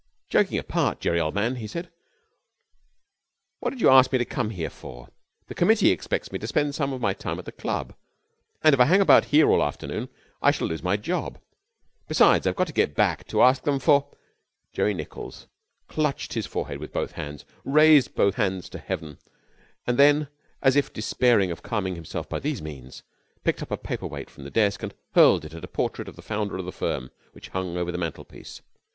'Joking 0.31 0.57
apart, 0.57 0.99
Jerry, 0.99 1.19
old 1.19 1.35
man,' 1.35 1.57
he 1.57 1.67
said, 1.67 1.91
'what 3.59 3.69
did 3.69 3.79
you 3.81 3.89
ask 3.91 4.11
me 4.11 4.17
to 4.17 4.25
come 4.25 4.49
here 4.49 4.71
for? 4.71 5.09
The 5.45 5.53
committee 5.53 5.91
expects 5.91 6.31
me 6.31 6.39
to 6.39 6.47
spend 6.47 6.73
some 6.73 6.91
of 6.91 6.99
my 7.01 7.13
time 7.13 7.37
at 7.37 7.45
the 7.45 7.51
club, 7.51 7.93
and 8.63 8.73
if 8.73 8.79
I 8.79 8.85
hang 8.85 8.99
about 8.99 9.25
here 9.25 9.47
all 9.47 9.59
the 9.59 9.63
afternoon 9.63 10.09
I 10.41 10.49
shall 10.49 10.67
lose 10.69 10.81
my 10.81 10.97
job. 10.97 11.37
Besides, 12.07 12.47
I've 12.47 12.55
got 12.55 12.65
to 12.65 12.73
get 12.73 12.95
back 12.95 13.27
to 13.27 13.43
ask 13.43 13.61
them 13.61 13.77
for' 13.77 14.09
Jerry 14.73 14.95
Nichols 14.95 15.45
clutched 15.87 16.33
his 16.33 16.47
forehead 16.47 16.79
with 16.79 16.91
both 16.91 17.11
hands, 17.11 17.45
raised 17.63 18.15
both 18.15 18.33
hands 18.37 18.69
to 18.69 18.79
heaven, 18.79 19.19
and 19.85 19.99
then, 19.99 20.29
as 20.63 20.75
if 20.75 20.91
despairing 20.91 21.51
of 21.51 21.61
calming 21.61 21.93
himself 21.93 22.27
by 22.27 22.39
these 22.39 22.59
means, 22.59 23.03
picked 23.43 23.61
up 23.61 23.69
a 23.69 23.77
paper 23.77 24.07
weight 24.07 24.31
from 24.31 24.45
the 24.45 24.49
desk 24.49 24.81
and 24.81 24.95
hurled 25.13 25.45
it 25.45 25.53
at 25.53 25.63
a 25.63 25.67
portrait 25.67 26.07
of 26.07 26.15
the 26.15 26.23
founder 26.23 26.57
of 26.57 26.65
the 26.65 26.71
firm, 26.71 27.11
which 27.33 27.49
hung 27.49 27.77
over 27.77 27.91
the 27.91 27.99
mantelpiece. 27.99 28.61